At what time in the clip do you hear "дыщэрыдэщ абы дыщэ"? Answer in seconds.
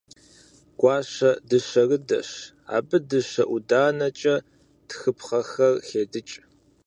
1.49-3.43